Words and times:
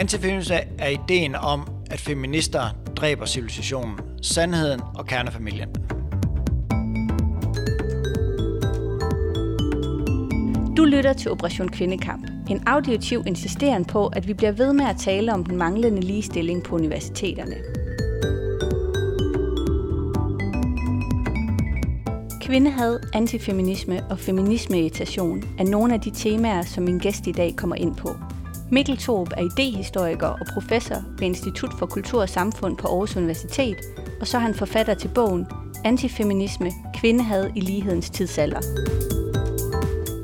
Antifeminisme 0.00 0.56
er 0.78 0.88
ideen 0.88 1.34
om, 1.34 1.68
at 1.90 2.00
feminister 2.00 2.60
dræber 2.96 3.26
civilisationen, 3.26 3.98
sandheden 4.22 4.80
og 4.94 5.06
kernefamilien. 5.06 5.68
Du 10.76 10.84
lytter 10.84 11.12
til 11.12 11.30
Operation 11.30 11.68
Kvindekamp. 11.68 12.30
En 12.50 12.62
auditiv 12.66 13.22
insisteren 13.26 13.84
på, 13.84 14.06
at 14.06 14.28
vi 14.28 14.34
bliver 14.34 14.52
ved 14.52 14.72
med 14.72 14.84
at 14.84 14.96
tale 14.96 15.32
om 15.32 15.44
den 15.44 15.56
manglende 15.56 16.00
ligestilling 16.00 16.62
på 16.62 16.74
universiteterne. 16.74 17.56
Kvindehad, 22.40 23.00
antifeminisme 23.14 24.00
og 24.10 24.18
feminismeirritation 24.18 25.42
er 25.58 25.64
nogle 25.64 25.94
af 25.94 26.00
de 26.00 26.10
temaer, 26.10 26.62
som 26.62 26.84
min 26.84 26.98
gæst 26.98 27.26
i 27.26 27.32
dag 27.32 27.56
kommer 27.56 27.76
ind 27.76 27.96
på. 27.96 28.08
Mikkel 28.72 28.96
Thorup 28.96 29.32
er 29.36 29.40
idehistoriker 29.40 30.26
og 30.26 30.46
professor 30.52 31.02
ved 31.18 31.26
Institut 31.26 31.70
for 31.78 31.86
Kultur 31.86 32.20
og 32.20 32.28
Samfund 32.28 32.76
på 32.76 32.88
Aarhus 32.88 33.16
Universitet, 33.16 33.76
og 34.20 34.26
så 34.26 34.36
er 34.36 34.40
han 34.40 34.54
forfatter 34.54 34.94
til 34.94 35.10
bogen 35.14 35.46
Antifeminisme, 35.84 36.70
kvindehad 36.94 37.50
i 37.56 37.60
lighedens 37.60 38.10
tidsalder. 38.10 38.60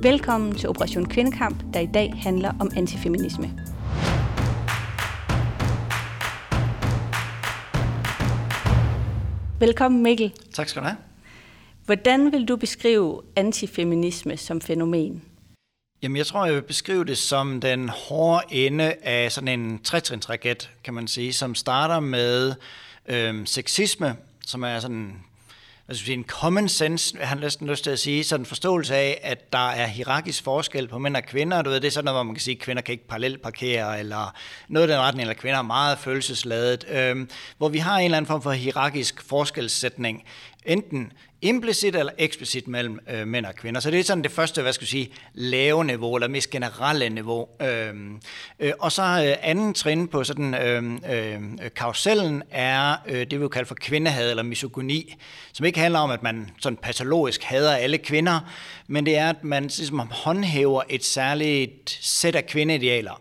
Velkommen 0.03 0.55
til 0.55 0.69
Operation 0.69 1.07
Kvindekamp, 1.07 1.63
der 1.75 1.81
i 1.81 1.87
dag 1.87 2.13
handler 2.17 2.53
om 2.61 2.71
antifeminisme. 2.77 3.51
Velkommen 9.61 10.03
Mikkel. 10.03 10.33
Tak 10.53 10.69
skal 10.69 10.83
du 10.83 10.87
have. 10.87 10.99
Hvordan 11.87 12.33
vil 12.33 12.49
du 12.49 12.57
beskrive 12.57 13.23
antifeminisme 13.37 14.37
som 14.37 14.61
fænomen? 14.61 15.23
Jamen, 16.03 16.17
jeg 16.17 16.27
tror, 16.27 16.45
jeg 16.45 16.55
vil 16.55 16.63
beskrive 16.63 17.05
det 17.05 17.19
som 17.19 17.61
den 17.61 17.89
hårde 17.89 18.45
ende 18.51 18.95
af 19.03 19.33
sådan 19.33 19.49
en 19.49 19.83
trætrinsraket, 19.83 20.71
kan 20.85 20.95
man 20.95 21.09
sige, 21.09 21.33
som 21.33 21.55
starter 21.55 22.01
med 22.01 22.55
øh, 23.09 23.47
sexisme, 23.47 24.17
som 24.47 24.63
er 24.63 24.81
sådan 24.81 25.25
hvad 25.87 25.97
skal 25.97 26.07
sige, 26.07 26.15
en 26.15 26.25
common 26.25 26.69
sense, 26.69 27.17
jeg 27.19 27.29
har 27.29 27.37
næsten 27.37 27.67
lyst 27.67 27.85
til 27.85 27.91
at 27.91 27.99
sige, 27.99 28.25
sådan 28.25 28.43
en 28.43 28.47
forståelse 28.47 28.95
af, 28.95 29.21
at 29.23 29.53
der 29.53 29.71
er 29.71 29.87
hierarkisk 29.87 30.43
forskel 30.43 30.89
på 30.89 30.99
mænd 30.99 31.17
og 31.17 31.23
kvinder. 31.23 31.63
Du 31.63 31.71
ved, 31.71 31.81
det 31.81 31.87
er 31.87 31.91
sådan 31.91 32.05
noget, 32.05 32.17
hvor 32.17 32.23
man 32.23 32.35
kan 32.35 32.43
sige, 32.43 32.55
at 32.55 32.63
kvinder 32.63 32.83
kan 32.83 32.93
ikke 32.93 33.09
parallelt 33.09 33.43
parkere, 33.43 34.01
eller 34.01 34.35
noget 34.69 34.89
i 34.89 34.93
den 34.93 35.01
retning, 35.01 35.23
eller 35.23 35.35
kvinder 35.35 35.59
er 35.59 35.63
meget 35.63 35.99
følelsesladet. 35.99 36.85
Øh, 36.89 37.27
hvor 37.59 37.69
vi 37.69 37.79
har 37.79 37.99
en 37.99 38.05
eller 38.05 38.17
anden 38.17 38.27
form 38.27 38.43
for 38.43 38.53
hierarkisk 38.53 39.23
forskelsætning, 39.29 40.25
enten 40.67 41.13
implicit 41.43 41.97
eller 41.97 42.13
eksplicit 42.19 42.69
mellem 42.69 42.99
øh, 43.11 43.27
mænd 43.27 43.47
og 43.47 43.55
kvinder. 43.55 43.81
Så 43.81 43.91
det 43.91 44.01
er 44.01 44.05
sådan 44.05 44.25
det 44.25 44.31
første, 44.31 44.63
hvad 44.63 44.73
skal 44.73 44.83
jeg 44.83 44.89
sige, 44.89 45.11
lave 45.35 45.85
niveau, 45.85 46.15
eller 46.17 46.29
mest 46.29 46.51
generelle 46.51 47.09
niveau. 47.09 47.49
Øhm, 47.63 48.21
øh, 48.59 48.73
og 48.79 48.93
så 48.93 49.03
øh, 49.03 49.37
anden 49.43 49.75
trin 49.75 50.09
på 50.09 50.25
sådan 50.25 50.55
øh, 50.55 50.83
øh, 51.13 51.71
karusellen 51.77 52.43
er 52.51 52.97
øh, 53.07 53.27
det, 53.31 53.41
vi 53.41 53.49
kalder 53.49 53.67
for 53.67 53.75
kvindehad 53.75 54.31
eller 54.31 54.43
misogyni, 54.43 55.15
som 55.53 55.67
ikke 55.67 55.79
handler 55.79 56.01
om, 56.01 56.11
at 56.11 56.23
man 56.23 56.51
sådan 56.61 56.77
patologisk 56.77 57.43
hader 57.43 57.77
alle 57.77 57.99
kvinder, 57.99 58.41
men 58.87 59.07
det 59.07 59.17
er, 59.17 59.29
at 59.29 59.45
man 59.45 59.63
ligesom 59.63 59.99
håndhæver 59.99 60.83
et 60.89 61.05
særligt 61.05 61.99
sæt 62.03 62.35
af 62.35 62.47
kvindeidealer 62.47 63.21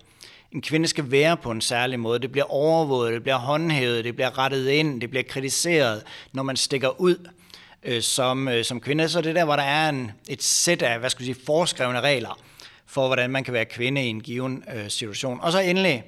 en 0.55 0.61
kvinde 0.61 0.87
skal 0.87 1.11
være 1.11 1.37
på 1.37 1.51
en 1.51 1.61
særlig 1.61 1.99
måde. 1.99 2.19
Det 2.19 2.31
bliver 2.31 2.51
overvåget, 2.51 3.13
det 3.13 3.23
bliver 3.23 3.37
håndhævet, 3.37 4.03
det 4.03 4.15
bliver 4.15 4.37
rettet 4.37 4.69
ind, 4.69 5.01
det 5.01 5.09
bliver 5.09 5.23
kritiseret, 5.23 6.03
når 6.33 6.43
man 6.43 6.55
stikker 6.55 7.01
ud 7.01 7.27
øh, 7.85 8.01
som, 8.01 8.47
øh, 8.47 8.65
som 8.65 8.81
kvinde. 8.81 9.09
Så 9.09 9.21
det 9.21 9.35
der, 9.35 9.45
hvor 9.45 9.55
der 9.55 9.63
er 9.63 9.89
en, 9.89 10.11
et 10.29 10.43
sæt 10.43 10.81
af, 10.81 10.99
hvad 10.99 11.09
skal 11.09 11.25
jeg 11.25 11.35
sige, 11.35 11.45
foreskrevne 11.45 12.01
regler 12.01 12.39
for, 12.85 13.07
hvordan 13.07 13.29
man 13.29 13.43
kan 13.43 13.53
være 13.53 13.65
kvinde 13.65 14.05
i 14.05 14.07
en 14.07 14.21
given 14.21 14.63
øh, 14.75 14.89
situation. 14.89 15.39
Og 15.41 15.51
så 15.51 15.59
endelig, 15.59 16.03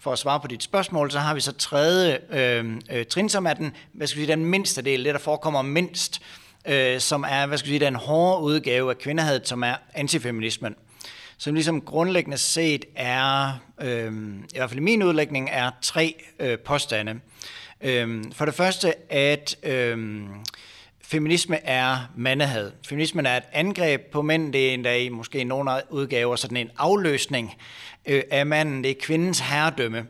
for 0.00 0.12
at 0.12 0.18
svare 0.18 0.40
på 0.40 0.46
dit 0.46 0.62
spørgsmål, 0.62 1.10
så 1.10 1.18
har 1.18 1.34
vi 1.34 1.40
så 1.40 1.52
tredje 1.52 2.18
øh, 2.30 2.76
øh, 2.90 3.06
trin, 3.06 3.28
som 3.28 3.46
er 3.46 3.54
den, 3.54 3.72
hvad 3.92 4.06
skal 4.06 4.18
jeg 4.18 4.26
sige, 4.26 4.36
den 4.36 4.44
mindste 4.44 4.82
del, 4.82 5.04
det 5.04 5.14
der 5.14 5.20
forekommer 5.20 5.62
mindst, 5.62 6.22
øh, 6.68 7.00
som 7.00 7.24
er, 7.28 7.46
hvad 7.46 7.58
skal 7.58 7.70
jeg 7.70 7.80
sige, 7.80 7.86
den 7.86 7.94
hårde 7.94 8.42
udgave 8.42 8.90
af 8.90 8.98
kvindehadet, 8.98 9.48
som 9.48 9.62
er 9.62 9.74
antifeminismen 9.94 10.74
som 11.38 11.54
ligesom 11.54 11.80
grundlæggende 11.80 12.38
set 12.38 12.84
er, 12.96 13.52
øh, 13.80 14.12
i 14.54 14.56
hvert 14.56 14.70
fald 14.70 14.80
i 14.80 14.82
min 14.82 15.02
udlægning, 15.02 15.48
er 15.52 15.70
tre 15.82 16.24
øh, 16.38 16.58
påstande. 16.58 17.20
Øh, 17.80 18.24
for 18.32 18.44
det 18.44 18.54
første, 18.54 19.12
at 19.12 19.56
øh, 19.62 20.24
feminisme 21.08 21.64
er 21.64 22.10
mandehad. 22.16 22.72
Feminismen 22.88 23.26
er 23.26 23.36
et 23.36 23.42
angreb 23.52 24.00
på 24.00 24.22
mænd. 24.22 24.52
Det 24.52 24.68
er 24.68 24.74
endda 24.74 24.98
i 24.98 25.08
måske 25.08 25.44
nogle 25.44 25.70
udgaver 25.90 26.36
sådan 26.36 26.56
en 26.56 26.70
afløsning 26.76 27.54
øh, 28.06 28.22
af 28.30 28.46
manden. 28.46 28.84
Det 28.84 28.90
er 28.90 28.94
kvindens 29.00 29.40
herredømme. 29.40 30.06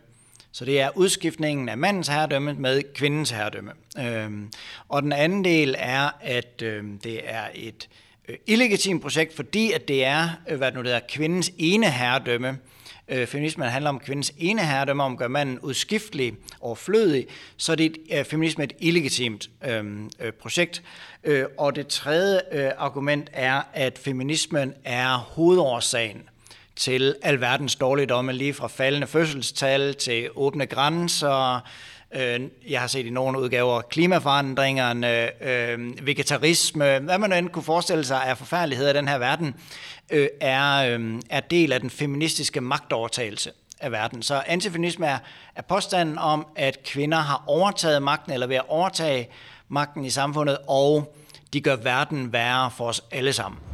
Så 0.53 0.65
det 0.65 0.81
er 0.81 0.91
udskiftningen 0.97 1.69
af 1.69 1.79
mandens 1.79 2.09
herredømme 2.09 2.53
med 2.53 2.83
kvindens 2.95 3.31
herredømme. 3.31 3.73
Øhm, 3.99 4.53
og 4.89 5.03
den 5.03 5.13
anden 5.13 5.45
del 5.45 5.75
er, 5.79 6.11
at 6.21 6.63
øhm, 6.63 6.99
det 6.99 7.21
er 7.25 7.45
et 7.55 7.89
øh, 8.29 8.37
illegitimt 8.47 9.03
projekt, 9.03 9.37
fordi 9.37 9.73
at 9.73 9.89
det 9.89 10.05
er, 10.05 10.29
øh, 10.49 10.57
hvad 10.57 10.67
det 10.67 10.77
nu 10.77 10.83
hedder, 10.83 11.01
kvindens 11.09 11.53
ene 11.59 11.91
herredømme, 11.91 12.59
øh, 13.09 13.27
feminismen 13.27 13.69
handler 13.69 13.91
om 13.91 14.01
kvindens 14.01 14.33
ene 14.39 14.67
herredømme, 14.67 15.03
om 15.03 15.13
at 15.13 15.19
gøre 15.19 15.29
manden 15.29 15.59
udskiftelig 15.59 16.35
og 16.61 16.79
flødig, 16.79 17.27
så 17.57 17.75
det 17.75 17.97
er 18.11 18.19
øh, 18.19 18.25
feminisme 18.25 18.65
et 18.65 18.73
illegitimt 18.79 19.51
øh, 19.65 19.85
øh, 20.21 20.33
projekt. 20.33 20.83
Øh, 21.25 21.45
og 21.59 21.77
det 21.77 21.87
tredje 21.87 22.41
øh, 22.53 22.71
argument 22.79 23.31
er, 23.33 23.63
at 23.73 23.99
feminismen 23.99 24.75
er 24.85 25.17
hovedårsagen 25.17 26.23
til 26.77 27.15
alverdens 27.23 27.77
dårligdomme, 27.77 28.33
lige 28.33 28.55
fra 28.55 28.69
faldende 28.69 29.07
fødselstal 29.07 29.95
til 29.95 30.29
åbne 30.35 30.67
grænser, 30.67 31.69
øh, 32.15 32.41
jeg 32.69 32.81
har 32.81 32.87
set 32.87 33.07
i 33.07 33.11
nogle 33.11 33.41
udgaver 33.41 33.81
klimaforandringerne, 33.81 35.43
øh, 35.43 36.07
vegetarisme, 36.07 36.99
hvad 36.99 37.19
man 37.19 37.33
end 37.33 37.49
kunne 37.49 37.63
forestille 37.63 38.05
sig 38.05 38.25
af 38.25 38.39
forfærdelighed 38.39 38.91
i 38.91 38.93
den 38.93 39.09
her 39.09 39.19
verden, 39.19 39.55
øh, 40.11 40.29
er, 40.41 40.99
øh, 40.99 41.21
er 41.31 41.41
del 41.41 41.73
af 41.73 41.81
den 41.81 41.91
feministiske 41.91 42.61
magtovertagelse 42.61 43.51
af 43.81 43.93
verden. 43.93 44.23
Så 44.23 44.43
antifeminisme 44.47 45.07
er, 45.07 45.19
er 45.57 45.63
påstanden 45.63 46.19
om, 46.19 46.47
at 46.57 46.83
kvinder 46.85 47.19
har 47.19 47.45
overtaget 47.47 48.03
magten, 48.03 48.33
eller 48.33 48.47
ved 48.47 48.57
at 48.57 48.69
overtage 48.69 49.29
magten 49.69 50.05
i 50.05 50.11
samfundet, 50.11 50.59
og 50.69 51.15
de 51.53 51.61
gør 51.61 51.77
verden 51.77 52.33
værre 52.33 52.71
for 52.71 52.85
os 52.85 53.05
alle 53.11 53.33
sammen. 53.33 53.68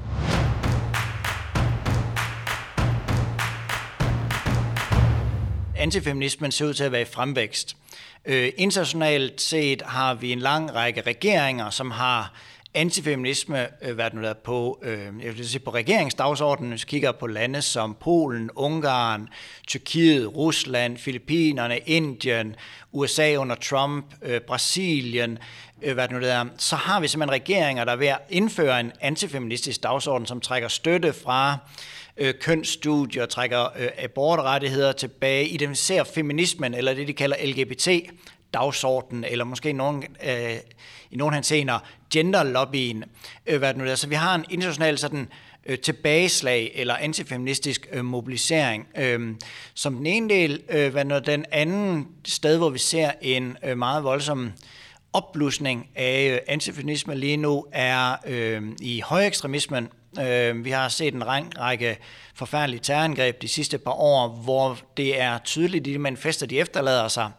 Antifeminismen 5.84 6.52
ser 6.52 6.66
ud 6.66 6.74
til 6.74 6.84
at 6.84 6.92
være 6.92 7.02
i 7.02 7.04
fremvækst. 7.04 7.76
Øh, 8.24 8.52
internationalt 8.56 9.40
set 9.40 9.82
har 9.82 10.14
vi 10.14 10.32
en 10.32 10.38
lang 10.38 10.74
række 10.74 11.00
regeringer, 11.00 11.70
som 11.70 11.90
har 11.90 12.32
antifeminisme 12.74 13.68
øh, 13.82 13.98
det 13.98 14.14
nu 14.14 14.32
på, 14.44 14.78
øh, 14.82 14.98
jeg 15.24 15.38
vil 15.38 15.48
sige 15.48 15.60
på 15.60 15.70
regeringsdagsordenen, 15.70 16.70
hvis 16.70 16.82
vi 16.82 16.88
kigger 16.88 17.12
på 17.12 17.26
lande 17.26 17.62
som 17.62 17.96
Polen, 18.00 18.50
Ungarn, 18.56 19.28
Tyrkiet, 19.66 20.36
Rusland, 20.36 20.98
Filippinerne, 20.98 21.78
Indien, 21.78 22.56
USA 22.92 23.36
under 23.36 23.54
Trump, 23.54 24.14
øh, 24.22 24.40
Brasilien, 24.40 25.38
øh, 25.82 25.94
hvad 25.94 26.08
nu 26.10 26.20
der, 26.20 26.44
så 26.56 26.76
har 26.76 27.00
vi 27.00 27.08
simpelthen 27.08 27.40
regeringer, 27.40 27.84
der 27.84 27.92
er 27.92 27.96
ved 27.96 28.06
at 28.06 28.20
indføre 28.30 28.80
en 28.80 28.92
antifeministisk 29.00 29.82
dagsorden, 29.82 30.26
som 30.26 30.40
trækker 30.40 30.68
støtte 30.68 31.12
fra 31.12 31.58
øh, 32.16 32.34
kønsstudier, 32.40 33.26
trækker 33.26 33.64
øh, 33.78 33.88
abortrettigheder 33.98 34.92
tilbage, 34.92 35.48
identificerer 35.48 36.04
feminismen, 36.04 36.74
eller 36.74 36.94
det 36.94 37.08
de 37.08 37.12
kalder 37.12 37.36
LGBT, 37.44 37.88
dagsorden, 38.54 39.24
eller 39.24 39.44
måske 39.44 39.72
nogen, 39.72 40.04
øh, 40.26 40.56
i 41.10 41.16
nogle 41.16 41.42
senere 41.42 41.80
genderlobbyen. 42.12 43.04
Øh, 43.46 43.58
hvad 43.58 43.68
det 43.68 43.76
nu 43.76 43.84
er. 43.84 43.94
Så 43.94 44.08
vi 44.08 44.14
har 44.14 44.34
en 44.34 44.44
international 44.50 44.98
sådan, 44.98 45.28
øh, 45.66 45.78
tilbageslag 45.78 46.72
eller 46.74 46.96
antifeministisk 46.96 47.88
øh, 47.92 48.04
mobilisering. 48.04 48.86
Øh, 48.96 49.34
som 49.74 49.96
den 49.96 50.06
ene 50.06 50.28
del, 50.28 50.62
øh, 50.68 50.92
hvad 50.92 51.04
nu, 51.04 51.18
den 51.18 51.44
anden 51.52 52.08
sted, 52.24 52.56
hvor 52.58 52.70
vi 52.70 52.78
ser 52.78 53.10
en 53.22 53.56
øh, 53.64 53.78
meget 53.78 54.04
voldsom 54.04 54.52
opblusning 55.12 55.88
af 55.94 56.30
øh, 56.32 56.38
antifeminisme 56.48 57.14
lige 57.14 57.36
nu, 57.36 57.66
er 57.72 58.16
øh, 58.26 58.62
i 58.80 59.00
højekstremismen. 59.00 59.88
Øh, 60.20 60.64
vi 60.64 60.70
har 60.70 60.88
set 60.88 61.14
en 61.14 61.26
række 61.26 61.98
forfærdelige 62.34 62.80
terrorangreb 62.80 63.42
de 63.42 63.48
sidste 63.48 63.78
par 63.78 63.92
år, 63.92 64.28
hvor 64.28 64.78
det 64.96 65.20
er 65.20 65.38
tydeligt, 65.38 65.84
de 65.84 65.98
manifester, 65.98 66.46
de 66.46 66.58
efterlader 66.58 67.08
sig, 67.08 67.30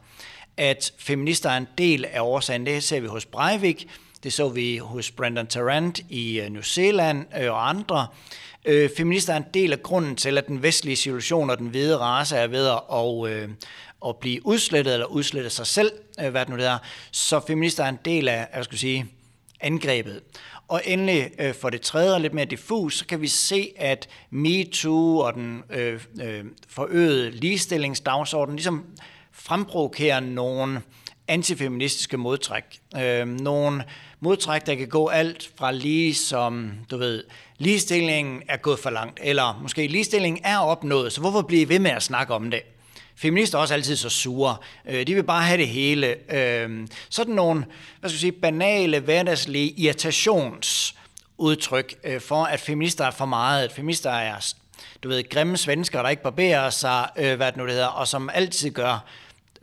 at 0.58 0.94
feminister 0.98 1.50
er 1.50 1.58
en 1.58 1.68
del 1.78 2.06
af 2.06 2.22
årsagen. 2.22 2.66
Det 2.66 2.84
ser 2.84 3.00
vi 3.00 3.08
hos 3.08 3.26
Breivik, 3.26 3.88
det 4.24 4.34
så 4.34 4.50
vi 4.50 4.78
hos 4.78 5.12
Brandon 5.12 5.48
Tarrant 5.48 6.00
i 6.10 6.40
øh, 6.40 6.50
New 6.50 6.62
Zealand 6.62 7.26
øh, 7.40 7.52
og 7.52 7.70
andre. 7.70 8.08
Øh, 8.66 8.90
feminister 8.98 9.34
er 9.34 9.38
en 9.38 9.46
del 9.54 9.72
af 9.72 9.84
grunden 9.84 10.16
til, 10.16 10.38
at 10.38 10.48
den 10.48 10.64
vestlige 10.64 10.96
civilisation 10.96 11.50
og 11.50 11.58
den 11.58 11.68
hvide 11.68 11.98
race 11.98 12.36
er 12.36 12.48
ved 12.48 12.68
at, 12.68 13.34
øh, 13.34 13.50
at 14.06 14.18
blive 14.18 14.46
udslettet 14.46 14.94
eller 14.94 15.06
udslette 15.06 15.50
sig 15.50 15.68
selv, 15.68 15.92
hvad 16.18 16.32
det 16.42 16.50
nu 16.50 16.56
det 16.56 16.66
er. 16.66 16.78
Så 17.12 17.40
feminister 17.48 17.84
er 17.84 17.90
en 17.90 18.00
del 18.06 18.28
af, 18.28 18.48
jeg 18.56 18.64
skal 18.64 18.78
sige, 18.78 19.06
angrebet. 19.62 20.22
Og 20.68 20.82
endelig 20.86 21.32
øh, 21.40 21.54
for 21.54 21.70
det 21.70 21.82
tredje 21.82 22.14
og 22.14 22.22
lidt 22.22 22.34
mere 22.34 22.46
diffus, 22.46 22.98
så 22.98 23.06
kan 23.06 23.22
vi 23.22 23.28
se, 23.28 23.72
at 23.78 24.08
MeToo 24.30 25.18
og 25.18 25.34
den 25.34 25.64
øh, 25.70 26.02
øh, 26.24 26.44
forøgede 26.68 27.32
ligestillingsdagsorden 27.32 28.56
ligesom 28.56 28.86
fremprovokere 29.36 30.22
nogle 30.22 30.82
antifeministiske 31.28 32.18
modtræk. 32.18 32.64
Øh, 32.98 33.28
nogle 33.28 33.84
modtræk, 34.20 34.66
der 34.66 34.76
kan 34.76 34.88
gå 34.88 35.08
alt 35.08 35.50
fra 35.58 35.72
lige 35.72 36.16
som, 36.16 36.72
du 36.92 36.98
ved, 36.98 37.24
ligestillingen 37.58 38.42
er 38.50 38.58
gået 38.58 38.80
for 38.80 38.90
langt, 38.90 39.20
eller 39.24 39.60
måske 39.62 39.88
ligestillingen 39.88 40.42
er 40.44 40.58
opnået, 40.58 41.14
så 41.14 41.22
hvorfor 41.22 41.42
blive 41.42 41.70
ved 41.70 41.80
med 41.80 41.92
at 41.92 42.04
snakke 42.04 42.34
om 42.34 42.52
det? 42.52 42.62
Feminister 43.18 43.58
er 43.58 43.62
også 43.62 43.74
altid 43.74 43.96
så 43.96 44.10
sure. 44.10 44.58
Øh, 44.86 45.08
de 45.08 45.16
vil 45.16 45.24
bare 45.24 45.44
have 45.44 45.58
det 45.58 45.68
hele. 45.68 46.34
Øh, 46.34 46.88
sådan 47.10 47.36
nogle, 47.36 47.66
hvad 48.00 48.10
skal 48.10 48.16
jeg 48.16 48.20
sige, 48.20 48.32
banale, 48.32 49.00
hverdagslige 49.00 49.70
irritationsudtryk 49.70 51.96
øh, 52.04 52.22
for, 52.22 52.44
at 52.44 52.60
feminister 52.60 53.06
er 53.06 53.12
for 53.12 53.26
meget, 53.26 53.64
at 53.64 53.72
feminister 53.72 54.12
er, 54.12 54.54
du 55.04 55.10
ved, 55.10 55.30
grimme 55.30 55.58
svensker, 55.58 56.02
der 56.02 56.10
ikke 56.10 56.24
barberer 56.24 56.70
sig, 56.70 57.10
øh, 57.18 57.36
hvad 57.36 57.48
det 57.48 57.58
nu 57.58 57.64
det 57.64 57.72
hedder, 57.72 57.88
og 57.88 58.08
som 58.08 58.30
altid 58.34 58.72
gør 58.72 59.06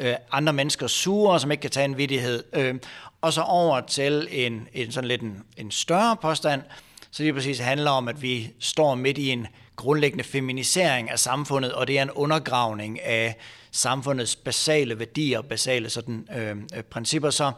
Øh, 0.02 0.14
andre 0.32 0.52
mennesker 0.52 0.86
sure, 0.86 1.40
som 1.40 1.50
ikke 1.50 1.60
kan 1.60 1.70
tage 1.70 1.84
en 1.84 1.98
vidighed. 1.98 2.44
Øh, 2.52 2.74
og 3.20 3.32
så 3.32 3.42
over 3.42 3.80
til 3.80 4.28
en, 4.30 4.68
en 4.72 4.92
sådan 4.92 5.08
lidt 5.08 5.22
en, 5.22 5.42
en 5.56 5.70
større 5.70 6.16
påstand, 6.16 6.62
så 7.10 7.22
det 7.22 7.34
præcis 7.34 7.58
handler 7.58 7.90
om, 7.90 8.08
at 8.08 8.22
vi 8.22 8.50
står 8.58 8.94
midt 8.94 9.18
i 9.18 9.30
en 9.30 9.46
grundlæggende 9.76 10.24
feminisering 10.24 11.10
af 11.10 11.18
samfundet, 11.18 11.72
og 11.72 11.86
det 11.86 11.98
er 11.98 12.02
en 12.02 12.10
undergravning 12.10 13.02
af 13.02 13.36
samfundets 13.70 14.36
basale 14.36 14.98
værdier 14.98 15.38
og 15.38 15.46
basale 15.46 15.90
sådan, 15.90 16.28
øh, 16.36 16.56
øh, 16.76 16.82
principper. 16.82 17.30
Så 17.30 17.52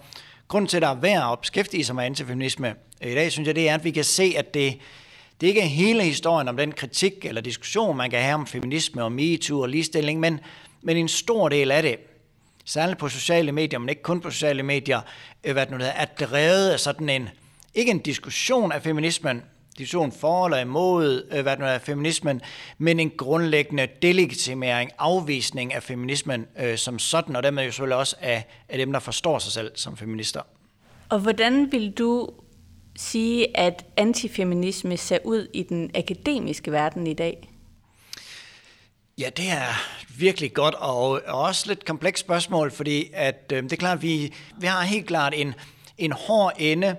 grunden 0.49 0.69
til, 0.69 0.77
at 0.77 0.83
der 0.83 0.89
er 0.89 0.95
værd 0.95 1.33
at 1.33 1.41
beskæftige 1.41 1.85
sig 1.85 1.95
med 1.95 2.05
antifeminisme 2.05 2.75
i 3.01 3.15
dag, 3.15 3.33
synes 3.33 3.47
jeg, 3.47 3.55
det 3.55 3.69
er, 3.69 3.75
at 3.75 3.85
vi 3.85 3.91
kan 3.91 4.05
se, 4.05 4.35
at 4.37 4.55
det, 4.55 4.79
det 5.41 5.47
ikke 5.47 5.61
er 5.61 5.67
hele 5.67 6.03
historien 6.03 6.49
om 6.49 6.57
den 6.57 6.73
kritik 6.73 7.25
eller 7.25 7.41
diskussion, 7.41 7.97
man 7.97 8.11
kan 8.11 8.23
have 8.23 8.35
om 8.35 8.47
feminisme 8.47 9.05
og 9.05 9.13
MeToo 9.13 9.61
og 9.61 9.69
ligestilling, 9.69 10.21
men, 10.21 10.41
men 10.83 10.97
en 10.97 11.09
stor 11.09 11.49
del 11.49 11.71
af 11.71 11.83
det, 11.83 11.97
særligt 12.65 12.99
på 12.99 13.09
sociale 13.09 13.53
medier, 13.53 13.79
men 13.79 13.89
ikke 13.89 14.03
kun 14.03 14.21
på 14.21 14.31
sociale 14.31 14.63
medier, 14.63 15.01
øh, 15.45 15.53
hvad 15.53 15.67
det 15.67 15.71
nu 15.71 15.79
hedder, 15.79 15.93
er 15.93 16.05
drevet 16.05 16.71
af 16.71 16.81
sådan 16.81 17.09
en, 17.09 17.29
ikke 17.75 17.91
en 17.91 17.99
diskussion 17.99 18.73
af 18.73 18.83
feminismen, 18.83 19.43
diskussion 19.79 20.13
for 20.13 20.47
eller 20.47 20.59
imod 20.59 21.27
øh, 21.33 21.43
hvad 21.43 21.57
det 21.57 21.65
hedder, 21.65 21.79
feminismen, 21.79 22.41
men 22.79 23.01
en 23.01 23.11
grundlæggende 23.11 23.89
delegitimering, 24.03 24.91
afvisning 24.99 25.75
af 25.75 25.83
feminismen 25.83 26.47
øh, 26.59 26.79
som 26.79 26.99
sådan, 26.99 27.37
og 27.37 27.43
dermed 27.43 27.65
jo 27.65 27.71
selvfølgelig 27.71 27.97
også 27.97 28.17
af, 28.21 28.47
af 28.69 28.79
dem, 28.79 28.93
der 28.93 29.01
forstår 29.01 29.39
sig 29.39 29.53
selv 29.53 29.73
som 29.75 29.97
feminister. 29.97 30.41
Og 31.09 31.19
hvordan 31.19 31.73
vil 31.73 31.91
du 31.91 32.29
sige, 32.97 33.57
at 33.57 33.85
antifeminisme 33.97 34.97
ser 34.97 35.19
ud 35.25 35.49
i 35.53 35.63
den 35.63 35.91
akademiske 35.95 36.73
verden 36.73 37.07
i 37.07 37.15
dag? 37.15 37.54
Ja, 39.19 39.29
det 39.37 39.51
er 39.51 39.67
virkelig 40.19 40.55
godt 40.55 40.75
og 40.75 41.23
også 41.27 41.69
lidt 41.69 41.85
komplekst 41.85 42.21
spørgsmål, 42.21 42.71
fordi 42.71 43.11
at, 43.13 43.53
øh, 43.53 43.63
det 43.63 43.73
er 43.73 43.77
klart, 43.77 43.97
at 43.97 44.03
vi, 44.03 44.33
vi 44.61 44.67
har 44.67 44.83
helt 44.83 45.07
klart 45.07 45.35
en, 45.37 45.55
en 45.99 46.13
hård 46.13 46.53
ende 46.59 46.97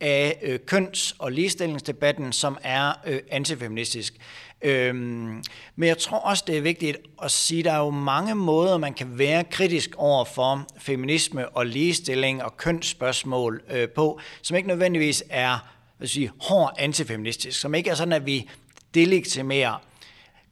af 0.00 0.38
øh, 0.42 0.58
køns- 0.66 1.14
og 1.18 1.32
ligestillingsdebatten, 1.32 2.32
som 2.32 2.58
er 2.62 2.92
øh, 3.06 3.20
antifeministisk. 3.30 4.14
Øhm, 4.62 5.42
men 5.76 5.88
jeg 5.88 5.98
tror 5.98 6.18
også, 6.18 6.44
det 6.46 6.56
er 6.56 6.60
vigtigt 6.60 6.96
at 7.22 7.30
sige, 7.30 7.58
at 7.58 7.64
der 7.64 7.72
er 7.72 7.78
jo 7.78 7.90
mange 7.90 8.34
måder, 8.34 8.78
man 8.78 8.94
kan 8.94 9.18
være 9.18 9.44
kritisk 9.44 9.90
over 9.96 10.24
for 10.24 10.66
feminisme 10.78 11.48
og 11.48 11.66
ligestilling 11.66 12.42
og 12.42 12.56
kønsspørgsmål 12.56 13.62
øh, 13.70 13.88
på, 13.88 14.20
som 14.42 14.56
ikke 14.56 14.68
nødvendigvis 14.68 15.24
er 15.30 15.58
hvad 15.98 16.08
sige, 16.08 16.30
hård 16.40 16.74
antifeministisk, 16.78 17.60
som 17.60 17.74
ikke 17.74 17.90
er 17.90 17.94
sådan, 17.94 18.12
at 18.12 18.26
vi 18.26 18.50
delegitimerer 18.94 19.82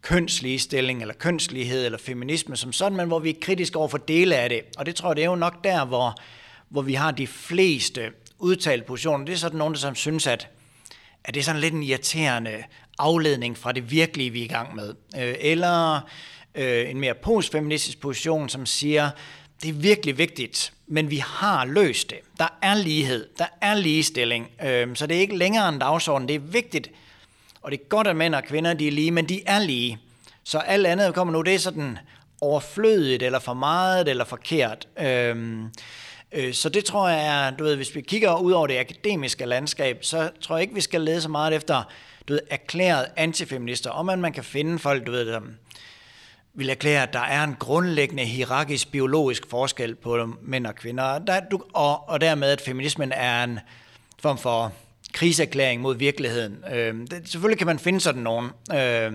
kønsligestilling 0.03 1.01
eller 1.01 1.15
kønslighed 1.15 1.85
eller 1.85 1.99
feminisme 1.99 2.57
som 2.57 2.73
sådan, 2.73 2.97
men 2.97 3.09
hvor 3.09 3.19
vi 3.19 3.31
er 3.31 3.35
kritiske 3.43 3.79
over 3.79 3.89
for 3.89 3.99
dele 3.99 4.37
af 4.37 4.49
det. 4.49 4.61
Og 4.79 4.87
det 4.87 4.95
tror 4.95 5.09
jeg, 5.09 5.17
det 5.17 5.25
er 5.25 5.31
jo 5.31 5.35
nok 5.35 5.65
der, 5.65 5.85
hvor, 5.85 6.15
hvor 6.69 6.83
vi 6.83 6.95
har 6.95 7.11
de 7.11 7.27
fleste 7.27 8.11
udtalte 8.39 8.87
positioner. 8.87 9.25
Det 9.25 9.33
er 9.33 9.37
sådan 9.37 9.59
nogen, 9.59 9.75
der 9.75 9.81
som 9.81 9.95
synes, 9.95 10.27
at, 10.27 10.49
at 11.25 11.35
det 11.35 11.41
er 11.41 11.45
sådan 11.45 11.61
lidt 11.61 11.75
en 11.75 11.83
irriterende 11.83 12.65
afledning 12.99 13.59
fra 13.59 13.73
det 13.73 13.91
virkelige, 13.91 14.31
vi 14.31 14.41
er 14.41 14.45
i 14.45 14.49
gang 14.49 14.75
med. 14.75 14.95
Øh, 15.19 15.35
eller 15.39 16.01
øh, 16.55 16.91
en 16.91 17.01
mere 17.01 17.15
postfeministisk 17.15 18.01
position, 18.01 18.49
som 18.49 18.67
siger, 18.67 19.11
det 19.63 19.69
er 19.69 19.73
virkelig 19.73 20.19
vigtigt, 20.19 20.73
men 20.87 21.11
vi 21.11 21.17
har 21.17 21.65
løst 21.65 22.11
det. 22.11 22.19
Der 22.39 22.59
er 22.63 22.75
lighed, 22.75 23.29
der 23.39 23.47
er 23.61 23.75
ligestilling, 23.75 24.51
øh, 24.65 24.97
så 24.97 25.07
det 25.07 25.17
er 25.17 25.21
ikke 25.21 25.37
længere 25.37 25.69
en 25.69 25.79
dagsorden. 25.79 26.29
Det 26.29 26.35
er 26.35 26.41
vigtigt, 26.41 26.91
og 27.63 27.71
det 27.71 27.81
er 27.81 27.89
godt, 27.89 28.07
at 28.07 28.17
mænd 28.17 28.35
og 28.35 28.45
kvinder 28.45 28.75
de 28.75 28.87
er 28.87 28.93
lige, 28.93 29.11
men 29.11 29.29
de 29.29 29.41
er 29.47 29.59
lige. 29.59 29.99
Så 30.45 30.59
alt 30.59 30.87
andet, 30.87 31.07
der 31.07 31.13
kommer 31.13 31.33
nu, 31.33 31.43
det 31.43 31.55
er 31.55 31.59
sådan 31.59 31.99
overflødigt, 32.41 33.23
eller 33.23 33.39
for 33.39 33.55
meget, 33.55 34.09
eller 34.09 34.25
forkert. 34.25 34.89
Øhm, 35.01 35.71
Øh, 36.33 36.55
så 36.55 36.69
det 36.69 36.85
tror 36.85 37.09
jeg 37.09 37.47
er, 37.47 37.51
du 37.51 37.65
ved, 37.65 37.77
hvis 37.77 37.95
vi 37.95 38.01
kigger 38.01 38.37
ud 38.37 38.53
over 38.53 38.67
det 38.67 38.79
akademiske 38.79 39.47
landskab, 39.47 40.05
så 40.05 40.31
tror 40.41 40.57
jeg 40.57 40.63
ikke, 40.63 40.75
vi 40.75 40.81
skal 40.81 41.01
lede 41.01 41.21
så 41.21 41.29
meget 41.29 41.55
efter, 41.55 41.83
du 42.29 42.33
ved, 42.33 42.41
erklæret 42.51 43.07
antifeminister, 43.17 43.91
om 43.91 44.09
at 44.09 44.19
man 44.19 44.33
kan 44.33 44.45
finde 44.45 44.79
folk, 44.79 45.07
du 45.07 45.11
ved, 45.11 45.27
der 45.27 45.41
vil 46.55 46.71
erklære, 46.71 47.03
at 47.03 47.13
der 47.13 47.21
er 47.21 47.45
en 47.45 47.57
grundlæggende 47.59 48.25
hierarkisk 48.25 48.93
biologisk 48.93 49.51
forskel 49.51 49.95
på 49.95 50.29
mænd 50.43 50.67
og 50.67 50.75
kvinder, 50.75 51.19
der, 51.19 51.41
du, 51.51 51.63
og, 51.73 52.09
og 52.09 52.21
dermed, 52.21 52.51
at 52.51 52.61
feminismen 52.61 53.13
er 53.13 53.45
en 53.45 53.59
form 54.19 54.39
for 54.39 54.73
kriserklæring 55.13 55.81
mod 55.81 55.97
virkeligheden. 55.97 56.65
Øh, 56.73 56.95
det, 57.11 57.23
selvfølgelig 57.25 57.59
kan 57.59 57.67
man 57.67 57.79
finde 57.79 58.01
sådan 58.01 58.23
nogen, 58.23 58.51
øh, 58.75 59.13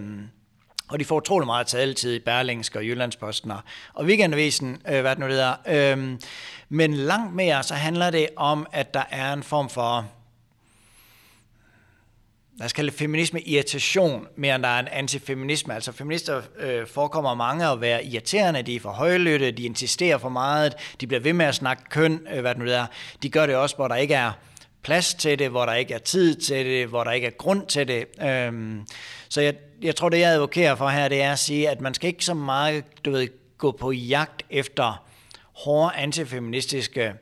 og 0.89 0.99
de 0.99 1.05
får 1.05 1.15
utrolig 1.15 1.45
meget 1.45 1.67
taletid 1.67 2.15
i 2.15 2.19
Berlingsk 2.19 2.75
og 2.75 2.85
Jyllandsposten 2.85 3.51
og, 3.51 3.59
og 3.93 4.05
Weekendavisen, 4.05 4.81
øh, 4.89 5.01
hvad 5.01 5.11
det 5.11 5.19
nu 5.19 5.27
hedder. 5.27 5.55
Øh, 5.67 6.17
men 6.69 6.93
langt 6.93 7.35
mere 7.35 7.63
så 7.63 7.73
handler 7.73 8.09
det 8.09 8.29
om, 8.35 8.67
at 8.71 8.93
der 8.93 9.03
er 9.09 9.33
en 9.33 9.43
form 9.43 9.69
for, 9.69 10.05
lad 12.57 12.65
os 12.65 12.73
kalde 12.73 12.89
det 12.89 12.99
feminisme 12.99 13.41
irritation, 13.41 14.27
mere 14.37 14.55
end 14.55 14.63
der 14.63 14.69
er 14.69 14.79
en 14.79 14.87
antifeminisme. 14.87 15.75
Altså 15.75 15.91
feminister 15.91 16.41
øh, 16.59 16.87
forekommer 16.87 17.35
mange 17.35 17.67
at 17.67 17.81
være 17.81 18.05
irriterende, 18.05 18.61
de 18.61 18.75
er 18.75 18.79
for 18.79 18.91
højlytte, 18.91 19.51
de 19.51 19.63
insisterer 19.63 20.17
for 20.17 20.29
meget, 20.29 20.73
de 21.01 21.07
bliver 21.07 21.21
ved 21.21 21.33
med 21.33 21.45
at 21.45 21.55
snakke 21.55 21.83
køn, 21.89 22.27
øh, 22.33 22.41
hvad 22.41 22.55
det 22.55 22.63
nu 22.63 22.71
er. 22.71 22.85
De 23.23 23.29
gør 23.29 23.45
det 23.45 23.55
også, 23.55 23.75
hvor 23.75 23.87
der 23.87 23.95
ikke 23.95 24.13
er 24.13 24.31
plads 24.87 25.13
til 25.13 25.39
det, 25.39 25.49
hvor 25.49 25.65
der 25.65 25.73
ikke 25.73 25.93
er 25.93 25.97
tid 25.99 26.35
til 26.35 26.65
det, 26.65 26.87
hvor 26.87 27.03
der 27.03 27.11
ikke 27.11 27.27
er 27.27 27.31
grund 27.31 27.67
til 27.67 27.87
det. 27.87 28.05
Øhm, 28.21 28.85
så 29.29 29.41
jeg, 29.41 29.55
jeg 29.81 29.95
tror, 29.95 30.09
det 30.09 30.19
jeg 30.19 30.31
advokerer 30.31 30.75
for 30.75 30.89
her, 30.89 31.07
det 31.07 31.21
er 31.21 31.31
at 31.31 31.39
sige, 31.39 31.69
at 31.69 31.81
man 31.81 31.93
skal 31.93 32.07
ikke 32.07 32.25
så 32.25 32.33
meget, 32.33 32.83
du 33.05 33.11
ved, 33.11 33.27
gå 33.57 33.71
på 33.71 33.91
jagt 33.91 34.45
efter 34.49 35.05
hårde 35.53 35.95
antifeministiske 35.95 37.13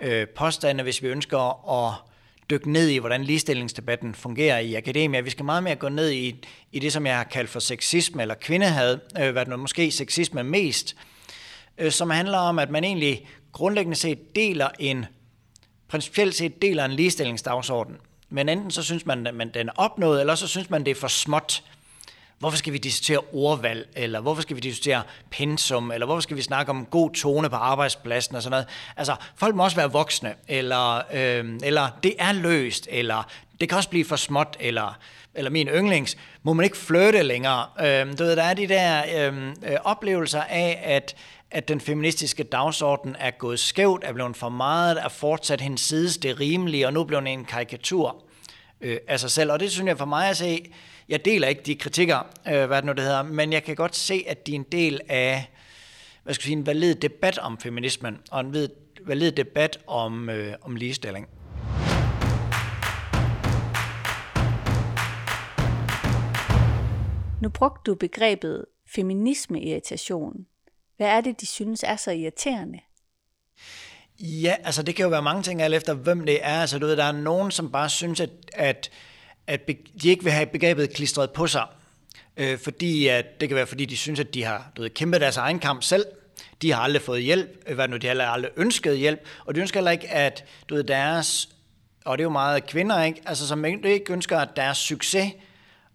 øh, 0.00 0.28
påstande, 0.28 0.82
hvis 0.82 1.02
vi 1.02 1.08
ønsker 1.08 1.70
at 1.86 1.94
dykke 2.50 2.72
ned 2.72 2.88
i, 2.88 2.96
hvordan 2.98 3.24
ligestillingsdebatten 3.24 4.14
fungerer 4.14 4.58
i 4.58 4.74
akademia. 4.74 5.20
Vi 5.20 5.30
skal 5.30 5.44
meget 5.44 5.62
mere 5.62 5.76
gå 5.76 5.88
ned 5.88 6.10
i, 6.10 6.44
i 6.72 6.78
det, 6.78 6.92
som 6.92 7.06
jeg 7.06 7.16
har 7.16 7.24
kaldt 7.24 7.50
for 7.50 7.60
sexisme 7.60 8.22
eller 8.22 8.34
kvindehad, 8.34 8.98
øh, 9.20 9.32
hvad 9.32 9.46
det 9.46 9.58
måske 9.58 9.90
sexisme 9.90 10.42
mest, 10.42 10.96
øh, 11.78 11.92
som 11.92 12.10
handler 12.10 12.38
om, 12.38 12.58
at 12.58 12.70
man 12.70 12.84
egentlig 12.84 13.28
grundlæggende 13.52 13.96
set 13.96 14.36
deler 14.36 14.68
en, 14.78 15.06
principielt 15.88 16.34
set 16.34 16.62
deler 16.62 16.84
en 16.84 16.90
ligestillingsdagsorden. 16.90 17.96
Men 18.30 18.48
enten 18.48 18.70
så 18.70 18.82
synes 18.82 19.06
man, 19.06 19.26
at 19.26 19.54
den 19.54 19.68
er 19.68 19.72
opnået, 19.76 20.20
eller 20.20 20.34
så 20.34 20.46
synes 20.46 20.70
man, 20.70 20.84
det 20.84 20.90
er 20.90 20.94
for 20.94 21.08
småt. 21.08 21.62
Hvorfor 22.38 22.58
skal 22.58 22.72
vi 22.72 22.78
diskutere 22.78 23.20
ordvalg, 23.32 23.88
eller 23.96 24.20
hvorfor 24.20 24.42
skal 24.42 24.56
vi 24.56 24.60
diskutere 24.60 25.02
pensum, 25.30 25.90
eller 25.92 26.06
hvorfor 26.06 26.20
skal 26.20 26.36
vi 26.36 26.42
snakke 26.42 26.70
om 26.70 26.86
god 26.86 27.10
tone 27.10 27.50
på 27.50 27.56
arbejdspladsen 27.56 28.36
og 28.36 28.42
sådan 28.42 28.50
noget. 28.50 28.66
Altså, 28.96 29.16
folk 29.36 29.54
må 29.54 29.64
også 29.64 29.76
være 29.76 29.92
voksne, 29.92 30.34
eller, 30.48 30.96
øh, 30.96 31.58
eller 31.62 31.88
det 32.02 32.14
er 32.18 32.32
løst, 32.32 32.88
eller 32.90 33.30
det 33.60 33.68
kan 33.68 33.78
også 33.78 33.88
blive 33.88 34.04
for 34.04 34.16
småt, 34.16 34.56
eller, 34.60 34.98
eller 35.34 35.50
min 35.50 35.68
yndlings, 35.68 36.16
må 36.42 36.52
man 36.52 36.64
ikke 36.64 36.76
flytte 36.76 37.22
længere. 37.22 37.66
Øh, 37.80 38.18
du 38.18 38.24
ved, 38.24 38.36
der 38.36 38.42
er 38.42 38.54
de 38.54 38.68
der 38.68 39.02
øh, 39.16 39.48
øh, 39.48 39.76
oplevelser 39.84 40.42
af, 40.42 40.80
at 40.84 41.16
at 41.50 41.68
den 41.68 41.80
feministiske 41.80 42.42
dagsorden 42.42 43.16
er 43.18 43.30
gået 43.30 43.58
skævt, 43.58 44.04
er 44.04 44.12
blevet 44.12 44.36
for 44.36 44.48
meget, 44.48 44.98
er 44.98 45.08
fortsat 45.08 45.60
hendes 45.60 45.80
sides 45.80 46.18
det 46.18 46.40
rimelige, 46.40 46.86
og 46.86 46.92
nu 46.92 47.04
bliver 47.04 47.20
en 47.20 47.44
karikatur 47.44 48.24
øh, 48.80 48.98
af 49.08 49.20
sig 49.20 49.30
selv. 49.30 49.52
Og 49.52 49.60
det 49.60 49.72
synes 49.72 49.88
jeg 49.88 49.98
for 49.98 50.04
mig 50.04 50.28
at 50.28 50.36
se, 50.36 50.72
jeg 51.08 51.24
deler 51.24 51.48
ikke 51.48 51.62
de 51.62 51.74
kritikker, 51.74 52.18
øh, 52.48 52.66
hvad 52.66 52.76
det 52.76 52.84
nu 52.84 52.92
det 52.92 53.02
hedder, 53.02 53.22
men 53.22 53.52
jeg 53.52 53.64
kan 53.64 53.76
godt 53.76 53.96
se, 53.96 54.24
at 54.26 54.46
de 54.46 54.52
er 54.52 54.56
en 54.56 54.66
del 54.72 55.00
af 55.08 55.50
hvad 56.22 56.34
skal 56.34 56.42
jeg 56.42 56.46
sige, 56.46 56.56
en 56.56 56.66
valid 56.66 56.94
debat 56.94 57.38
om 57.38 57.58
feminismen, 57.58 58.18
og 58.30 58.40
en 58.40 58.68
valid 59.06 59.32
debat 59.32 59.78
om, 59.86 60.30
øh, 60.30 60.54
om 60.62 60.76
ligestilling. 60.76 61.28
Nu 67.42 67.48
brugte 67.48 67.90
du 67.90 67.94
begrebet 67.94 68.64
feminisme-irritation. 68.94 70.46
Hvad 70.98 71.08
er 71.08 71.20
det, 71.20 71.40
de 71.40 71.46
synes 71.46 71.82
er 71.82 71.96
så 71.96 72.10
irriterende? 72.10 72.78
Ja, 74.20 74.54
altså 74.64 74.82
det 74.82 74.94
kan 74.94 75.02
jo 75.02 75.08
være 75.08 75.22
mange 75.22 75.42
ting, 75.42 75.62
alt 75.62 75.74
efter 75.74 75.94
hvem 75.94 76.26
det 76.26 76.38
er. 76.42 76.60
Altså 76.60 76.78
du 76.78 76.86
ved, 76.86 76.96
der 76.96 77.04
er 77.04 77.12
nogen, 77.12 77.50
som 77.50 77.72
bare 77.72 77.88
synes, 77.88 78.20
at, 78.20 78.30
at, 78.52 78.90
at 79.46 79.68
de 80.02 80.08
ikke 80.08 80.24
vil 80.24 80.32
have 80.32 80.46
begrebet 80.46 80.94
klistret 80.94 81.30
på 81.30 81.46
sig. 81.46 81.66
Øh, 82.36 82.58
fordi 82.58 83.06
at, 83.06 83.40
det 83.40 83.48
kan 83.48 83.56
være, 83.56 83.66
fordi 83.66 83.84
de 83.84 83.96
synes, 83.96 84.20
at 84.20 84.34
de 84.34 84.44
har 84.44 84.72
du 84.76 84.82
ved, 84.82 84.90
kæmpet 84.90 85.20
deres 85.20 85.36
egen 85.36 85.58
kamp 85.58 85.82
selv. 85.82 86.06
De 86.62 86.72
har 86.72 86.82
aldrig 86.82 87.02
fået 87.02 87.22
hjælp, 87.22 87.64
øh, 87.66 87.74
hvad 87.74 87.88
nu, 87.88 87.96
de 87.96 88.06
har 88.06 88.22
aldrig 88.22 88.52
ønsket 88.56 88.98
hjælp, 88.98 89.26
og 89.44 89.54
de 89.54 89.60
ønsker 89.60 89.80
heller 89.80 89.90
ikke, 89.90 90.08
at 90.08 90.44
du 90.68 90.74
ved, 90.74 90.84
deres, 90.84 91.48
og 92.04 92.18
det 92.18 92.22
er 92.22 92.26
jo 92.26 92.30
meget 92.30 92.66
kvinder, 92.66 93.02
ikke? 93.02 93.22
Altså, 93.26 93.48
som 93.48 93.64
ikke 93.64 94.12
ønsker, 94.12 94.38
at 94.38 94.48
deres 94.56 94.78
succes 94.78 95.32
Øh, 95.32 95.47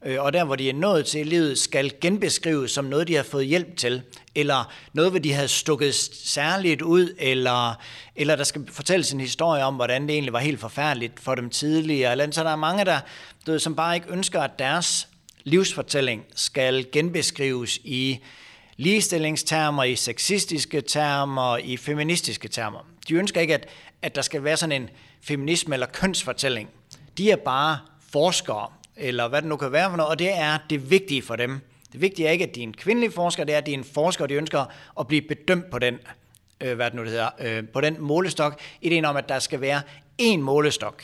Øh, 0.06 0.24
og 0.24 0.34
der, 0.34 0.44
hvor 0.44 0.56
de 0.56 0.70
er 0.70 0.74
nået 0.74 1.06
til 1.06 1.20
i 1.20 1.24
livet, 1.24 1.58
skal 1.58 1.94
genbeskrives 2.02 2.72
som 2.72 2.86
noget, 2.86 3.08
de 3.08 3.16
har 3.16 3.24
fået 3.24 3.46
hjælp 3.46 3.78
til, 3.78 4.02
eller 4.36 4.74
noget, 4.94 5.12
hvor 5.12 5.20
de 5.20 5.34
havde 5.34 5.48
stukket 5.48 5.96
særligt 6.24 6.82
ud, 6.82 7.16
eller, 7.20 7.82
eller 8.16 8.36
der 8.36 8.44
skal 8.44 8.68
fortælles 8.72 9.12
en 9.12 9.20
historie 9.20 9.64
om, 9.64 9.76
hvordan 9.76 10.02
det 10.02 10.12
egentlig 10.12 10.34
var 10.34 10.40
helt 10.40 10.60
forfærdeligt 10.60 11.20
for 11.20 11.36
dem 11.36 11.50
tidligere. 11.50 12.12
Eller, 12.12 12.32
så 12.32 12.44
der 12.44 12.50
er 12.50 12.56
mange, 12.56 12.86
der, 12.86 13.00
du 13.46 13.52
ved, 13.52 13.60
som 13.60 13.76
bare 13.76 13.96
ikke 13.96 14.10
ønsker, 14.10 14.42
at 14.42 14.60
deres 14.60 15.08
livsfortælling 15.44 16.26
skal 16.36 16.92
genbeskrives 16.92 17.78
i 17.78 18.20
ligestillingstermer, 18.78 19.84
i 19.84 19.96
sexistiske 19.96 20.82
termer, 20.82 21.58
i 21.58 21.78
feministiske 21.78 22.48
termer. 22.48 22.80
De 23.08 23.14
ønsker 23.14 23.42
ikke, 23.42 23.54
at, 23.54 23.68
at 24.02 24.16
der 24.16 24.22
skal 24.22 24.44
være 24.44 24.58
sådan 24.58 24.82
en 24.82 24.90
feminisme 25.22 25.76
eller 25.76 25.88
kønsfortælling. 25.88 26.70
De 27.18 27.32
er 27.32 27.36
bare 27.36 27.78
forskere, 28.12 28.68
eller 28.96 29.28
hvad 29.28 29.42
det 29.42 29.50
nu 29.50 29.58
kan 29.58 29.72
være 29.72 29.90
for 29.90 29.98
noget, 29.98 30.10
og 30.10 30.20
det 30.20 30.34
er 30.34 30.58
det 30.70 30.90
vigtige 30.90 31.22
for 31.22 31.36
dem. 31.36 31.60
Det 31.94 32.02
vigtige 32.02 32.28
er 32.28 32.32
ikke, 32.32 32.46
at 32.46 32.56
de 32.56 32.60
er 32.60 32.64
en 32.64 32.74
kvindelig 32.74 33.14
forsker, 33.14 33.44
det 33.44 33.54
er, 33.54 33.58
at 33.58 33.66
de 33.66 33.72
er 33.72 33.78
en 33.78 33.84
forsker, 33.84 34.24
og 34.24 34.30
de 34.30 34.34
ønsker 34.34 34.66
at 35.00 35.08
blive 35.08 35.22
bedømt 35.22 35.70
på 35.70 35.80
den, 35.80 36.00
øh, 36.62 36.76
hvad 36.76 36.86
det 36.86 36.94
nu 36.94 37.02
det 37.02 37.10
hedder, 37.10 37.30
øh, 37.40 37.68
på 37.68 37.82
den 37.82 37.98
målestok. 38.00 38.60
Ideen 38.82 39.06
om, 39.06 39.16
at 39.16 39.30
der 39.30 39.40
skal 39.40 39.62
være 39.62 39.82
én 40.22 40.38
målestok, 40.38 41.04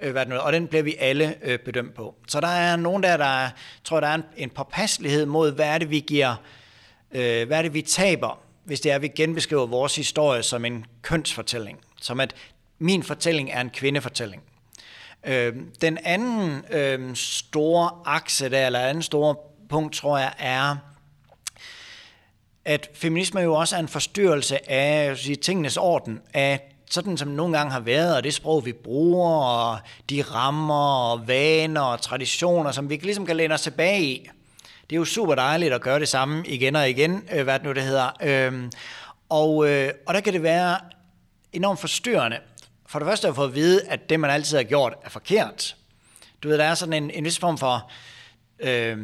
øh, 0.00 0.12
hvad 0.12 0.26
det 0.26 0.34
nu, 0.34 0.40
og 0.40 0.52
den 0.52 0.66
bliver 0.66 0.82
vi 0.82 0.96
alle 0.98 1.34
øh, 1.42 1.58
bedømt 1.58 1.94
på. 1.94 2.14
Så 2.28 2.40
der 2.40 2.48
er 2.48 2.76
nogen 2.76 3.02
der, 3.02 3.16
der 3.16 3.48
tror, 3.84 4.00
der 4.00 4.08
er 4.08 4.14
en, 4.14 4.24
en 4.36 4.50
påpasselighed 4.50 5.26
mod, 5.26 5.52
hvad 5.52 5.66
er 5.66 5.78
det, 5.78 5.90
vi 5.90 6.00
giver, 6.00 6.34
øh, 7.12 7.46
hvad 7.46 7.58
er 7.58 7.62
det, 7.62 7.74
vi 7.74 7.82
taber, 7.82 8.38
hvis 8.64 8.80
det 8.80 8.92
er, 8.92 8.96
at 8.96 9.02
vi 9.02 9.08
genbeskriver 9.08 9.66
vores 9.66 9.96
historie 9.96 10.42
som 10.42 10.64
en 10.64 10.86
kønsfortælling. 11.02 11.80
Som 12.00 12.20
at 12.20 12.34
min 12.78 13.02
fortælling 13.02 13.50
er 13.50 13.60
en 13.60 13.70
kvindefortælling. 13.70 14.42
Øh, 15.26 15.54
den 15.80 15.98
anden 16.04 16.64
øh, 16.70 17.16
store 17.16 17.90
akse 18.04 18.50
der, 18.50 18.66
eller 18.66 18.80
anden 18.80 19.02
store 19.02 19.36
punkt, 19.68 19.94
tror 19.94 20.18
jeg, 20.18 20.32
er, 20.38 20.76
at 22.64 22.90
feminisme 22.94 23.40
jo 23.40 23.54
også 23.54 23.76
er 23.76 23.80
en 23.80 23.88
forstyrrelse 23.88 24.70
af 24.70 25.06
jeg 25.06 25.18
sige, 25.18 25.36
tingenes 25.36 25.76
orden, 25.76 26.20
af 26.34 26.74
sådan 26.90 27.16
som 27.16 27.28
nogle 27.28 27.58
gange 27.58 27.72
har 27.72 27.80
været, 27.80 28.16
og 28.16 28.24
det 28.24 28.34
sprog, 28.34 28.66
vi 28.66 28.72
bruger, 28.72 29.44
og 29.44 29.78
de 30.10 30.22
rammer, 30.22 31.10
og 31.12 31.28
vaner, 31.28 31.80
og 31.80 32.00
traditioner, 32.00 32.72
som 32.72 32.90
vi 32.90 32.96
ligesom 32.96 33.26
kan 33.26 33.36
læne 33.36 33.54
os 33.54 33.62
tilbage 33.62 34.02
i. 34.02 34.28
Det 34.90 34.96
er 34.96 34.98
jo 34.98 35.04
super 35.04 35.34
dejligt 35.34 35.72
at 35.72 35.80
gøre 35.80 36.00
det 36.00 36.08
samme 36.08 36.46
igen 36.46 36.76
og 36.76 36.90
igen, 36.90 37.28
øh, 37.32 37.44
hvad 37.44 37.58
det 37.58 37.66
nu 37.66 37.72
det 37.72 37.82
hedder. 37.82 38.10
Øh, 38.22 38.70
og, 39.28 39.68
øh, 39.68 39.90
og 40.06 40.14
der 40.14 40.20
kan 40.20 40.32
det 40.32 40.42
være 40.42 40.78
enormt 41.52 41.80
forstyrrende, 41.80 42.38
for 42.86 42.98
det 42.98 43.06
første 43.06 43.28
at 43.28 43.34
fået 43.34 43.48
at 43.48 43.54
vide, 43.54 43.82
at 43.88 44.10
det, 44.10 44.20
man 44.20 44.30
altid 44.30 44.56
har 44.56 44.64
gjort, 44.64 44.94
er 45.02 45.10
forkert. 45.10 45.76
Du 46.42 46.48
ved, 46.48 46.58
der 46.58 46.64
er 46.64 46.74
sådan 46.74 46.92
en, 46.92 47.10
en 47.10 47.24
vis 47.24 47.38
form 47.38 47.58
for, 47.58 47.90
øh, 48.60 48.98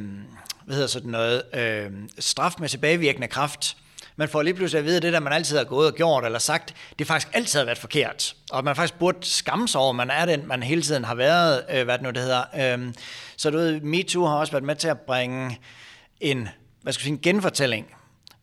hvad 0.64 0.75
hedder 0.75 0.87
sådan 0.87 1.10
noget, 1.10 1.42
øh, 1.54 1.90
straf 2.18 2.54
med 2.58 2.68
tilbagevirkende 2.68 3.28
kraft. 3.28 3.76
Man 4.16 4.28
får 4.28 4.42
lige 4.42 4.54
pludselig 4.54 4.78
at 4.78 4.84
vide, 4.84 4.96
at 4.96 5.02
det 5.02 5.12
der, 5.12 5.20
man 5.20 5.32
altid 5.32 5.56
har 5.56 5.64
gået 5.64 5.87
og 5.87 5.94
gjort 5.94 6.25
eller 6.25 6.38
sagt, 6.38 6.75
det 6.99 7.06
faktisk 7.06 7.28
altid 7.32 7.58
har 7.58 7.64
været 7.64 7.78
forkert. 7.78 8.34
Og 8.50 8.64
man 8.64 8.76
faktisk 8.76 8.99
burde 8.99 9.18
skamme 9.22 9.68
sig 9.68 9.80
over, 9.80 9.90
at 9.90 9.96
man 9.96 10.10
er 10.10 10.25
den, 10.25 10.49
man 10.49 10.62
hele 10.62 10.82
tiden 10.82 11.04
har 11.04 11.14
været, 11.14 11.64
øh, 11.70 11.84
hvad 11.84 11.99
det 11.99 12.02
nu 12.02 12.10
det 12.10 12.22
hedder. 12.22 12.76
Øh, 12.78 12.94
så 13.37 13.50
du 13.50 13.58
ved, 13.58 13.80
MeToo 13.80 14.25
har 14.26 14.37
også 14.37 14.52
været 14.52 14.64
med 14.64 14.76
til 14.76 14.88
at 14.88 15.00
bringe 15.00 15.58
en, 16.20 16.49
hvad 16.82 16.92
skal 16.92 17.00
jeg 17.00 17.04
sige, 17.04 17.12
en 17.12 17.20
genfortælling 17.22 17.94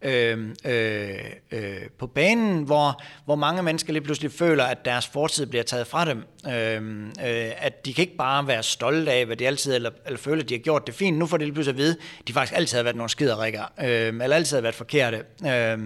øh, 0.01 0.49
øh, 0.65 1.15
øh, 1.51 1.81
på 1.99 2.07
banen, 2.07 2.63
hvor, 2.63 3.01
hvor 3.25 3.35
mange 3.35 3.63
mennesker 3.63 3.93
lige 3.93 4.03
pludselig 4.03 4.31
føler, 4.31 4.63
at 4.63 4.85
deres 4.85 5.07
fortid 5.07 5.45
bliver 5.45 5.63
taget 5.63 5.87
fra 5.87 6.05
dem. 6.05 6.23
Øh, 6.47 7.07
øh, 7.07 7.51
at 7.57 7.85
de 7.85 7.93
kan 7.93 8.01
ikke 8.01 8.17
bare 8.17 8.47
være 8.47 8.63
stolte 8.63 9.11
af, 9.11 9.25
hvad 9.25 9.35
de 9.35 9.47
altid, 9.47 9.75
eller, 9.75 9.91
eller 10.05 10.19
føle, 10.19 10.41
at 10.41 10.49
de 10.49 10.53
har 10.53 10.59
gjort 10.59 10.87
det 10.87 10.95
fint. 10.95 11.17
Nu 11.17 11.25
får 11.25 11.37
de 11.37 11.43
lige 11.43 11.53
pludselig 11.53 11.73
at 11.73 11.77
vide, 11.77 11.95
at 12.19 12.27
de 12.27 12.33
faktisk 12.33 12.57
altid 12.57 12.77
har 12.77 12.83
været 12.83 12.95
nogle 12.95 13.09
skiderikker, 13.09 13.63
øh, 13.79 14.07
eller 14.07 14.35
altid 14.35 14.57
har 14.57 14.61
været 14.61 14.75
forkerte. 14.75 15.23
Øh, 15.47 15.77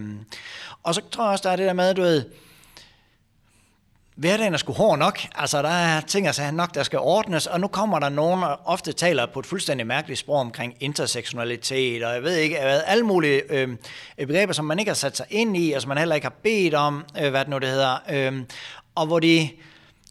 og 0.84 0.96
så 0.96 1.02
tror 1.12 1.24
jeg 1.24 1.32
også, 1.32 1.44
der 1.44 1.50
er 1.50 1.56
det 1.56 1.66
der 1.66 1.74
med, 1.74 1.94
du 1.94 2.02
ved, 2.02 2.24
hverdagen 4.16 4.54
er 4.54 4.58
sgu 4.58 4.74
hård 4.74 5.00
nok. 5.00 5.20
Altså, 5.36 5.62
der 5.62 5.70
er 5.70 6.02
ting 6.02 6.28
at 6.28 6.36
sige 6.36 6.52
nok, 6.52 6.74
der 6.74 6.84
skal 6.84 7.00
ordnes, 7.00 7.48
og 7.48 7.60
nu 7.60 7.68
kommer 7.68 8.00
der 8.00 8.10
nogen, 8.10 8.44
og 8.44 8.60
ofte 8.66 8.94
taler 8.94 9.26
på 9.26 9.40
et 9.40 9.46
fuldstændig 9.46 9.88
mærkeligt 9.88 10.20
sprog 10.20 10.40
omkring 10.40 10.74
intersektionalitet, 10.80 12.04
og 12.04 12.14
jeg 12.14 12.24
ved 12.24 12.36
ikke, 12.36 12.58
hvad, 12.62 12.82
alle 12.86 13.06
mulige 13.06 13.42
øh, 13.50 13.70
begreber, 14.18 14.54
som 14.54 14.66
man 14.66 14.80
ikke 14.80 14.90
har 14.90 14.96
sat 14.96 15.18
sig 15.18 15.26
ind 15.30 15.58
i, 15.58 15.72
og 15.72 15.82
som 15.82 15.90
man 15.90 15.98
heller 15.98 16.16
ikke 16.16 16.26
har 16.26 16.36
bedt 16.44 16.74
om, 16.74 17.06
øh, 17.22 17.30
hvad 17.30 17.40
det 17.40 17.50
nu 17.50 17.58
det 17.58 17.70
hedder, 17.70 17.98
øh, 18.10 18.44
og 18.96 19.06
hvor 19.06 19.20
de 19.20 19.50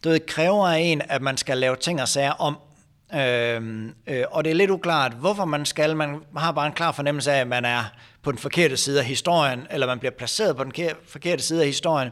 du 0.03 0.09
ved, 0.09 0.19
kræver 0.27 0.67
af 0.67 0.79
en, 0.79 1.01
at 1.09 1.21
man 1.21 1.37
skal 1.37 1.57
lave 1.57 1.75
ting 1.75 2.01
og 2.01 2.07
sager 2.07 2.31
om, 2.31 2.57
Øh, 3.15 3.61
øh, 4.07 4.23
og 4.31 4.43
det 4.43 4.51
er 4.51 4.55
lidt 4.55 4.71
uklart, 4.71 5.13
hvorfor 5.13 5.45
man 5.45 5.65
skal. 5.65 5.95
Man 5.95 6.21
har 6.37 6.51
bare 6.51 6.67
en 6.67 6.73
klar 6.73 6.91
fornemmelse 6.91 7.31
af, 7.31 7.41
at 7.41 7.47
man 7.47 7.65
er 7.65 7.83
på 8.23 8.31
den 8.31 8.39
forkerte 8.39 8.77
side 8.77 8.99
af 8.99 9.05
historien, 9.05 9.67
eller 9.69 9.87
man 9.87 9.99
bliver 9.99 10.11
placeret 10.11 10.57
på 10.57 10.63
den 10.63 10.73
forkerte 11.07 11.43
side 11.43 11.61
af 11.61 11.67
historien. 11.67 12.09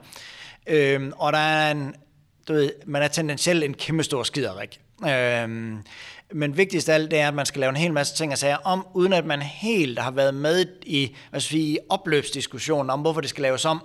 Øhm, 0.70 1.14
og 1.18 1.34
der 1.34 1.40
er 1.40 1.72
en, 1.72 1.96
du 2.48 2.54
ved, 2.54 2.72
man 2.86 3.02
er 3.02 3.08
tendensielt 3.08 3.64
en 3.64 3.74
kæmpe 3.74 4.04
stor 4.04 4.24
skiderik. 4.24 4.80
Øhm, 5.08 5.78
men 6.34 6.58
vigtigst 6.58 6.90
af 6.90 6.94
alt, 6.94 7.12
det 7.12 7.20
er, 7.20 7.28
at 7.28 7.34
man 7.34 7.46
skal 7.46 7.60
lave 7.60 7.70
en 7.70 7.76
hel 7.76 7.94
masse 7.94 8.16
ting 8.16 8.32
og 8.32 8.38
sager 8.38 8.58
om, 8.58 8.88
uden 8.94 9.14
at 9.14 9.26
man 9.26 9.42
helt 9.42 10.00
har 10.00 10.12
været 10.12 10.34
med 10.34 10.66
i, 10.86 11.16
hvad 11.30 11.40
skal 11.40 11.58
vi, 11.58 11.80
opløbsdiskussionen 11.90 12.90
om, 12.90 13.00
hvorfor 13.02 13.22
det 13.22 13.30
skal 13.30 13.42
laves 13.42 13.66
om. 13.66 13.84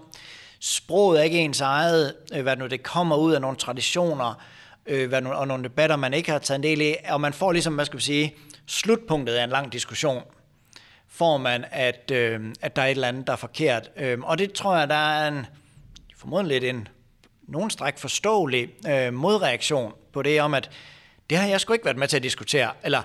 Sproget 0.60 1.20
er 1.20 1.24
ikke 1.24 1.38
ens 1.38 1.60
eget, 1.60 2.14
øh, 2.34 2.42
hvad 2.42 2.56
nu 2.56 2.66
det 2.66 2.82
kommer 2.82 3.16
ud 3.16 3.32
af 3.32 3.40
nogle 3.40 3.56
traditioner, 3.56 4.42
øh, 4.86 5.08
hvad 5.08 5.22
nu, 5.22 5.30
og 5.30 5.48
nogle 5.48 5.64
debatter, 5.64 5.96
man 5.96 6.14
ikke 6.14 6.30
har 6.30 6.38
taget 6.38 6.58
en 6.58 6.62
del 6.62 6.80
i, 6.80 6.94
og 7.08 7.20
man 7.20 7.32
får 7.32 7.52
ligesom, 7.52 7.74
hvad 7.74 7.84
skal 7.84 7.98
vi 7.98 8.02
sige, 8.02 8.34
slutpunktet 8.66 9.34
af 9.34 9.44
en 9.44 9.50
lang 9.50 9.72
diskussion 9.72 10.22
får 11.08 11.36
man, 11.36 11.64
at, 11.70 12.10
øh, 12.12 12.40
at 12.60 12.76
der 12.76 12.82
er 12.82 12.86
et 12.86 12.90
eller 12.90 13.08
andet, 13.08 13.26
der 13.26 13.32
er 13.32 13.36
forkert. 13.36 13.90
Øh, 13.96 14.18
og 14.22 14.38
det 14.38 14.52
tror 14.52 14.76
jeg, 14.76 14.88
der 14.88 14.94
er 14.94 15.28
en, 15.28 15.46
formodentlig 16.24 16.68
en 16.68 16.88
nogen 17.48 17.70
stræk 17.70 17.98
forståelig 17.98 18.68
øh, 18.88 19.14
modreaktion 19.14 19.92
på 20.12 20.22
det 20.22 20.40
om, 20.40 20.54
at 20.54 20.70
det 21.30 21.38
har 21.38 21.48
jeg 21.48 21.60
sgu 21.60 21.72
ikke 21.72 21.84
været 21.84 21.96
med 21.96 22.08
til 22.08 22.16
at 22.16 22.22
diskutere, 22.22 22.70
eller 22.84 23.02